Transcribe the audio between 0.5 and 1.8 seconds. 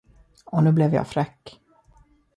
nu blev jag fräck.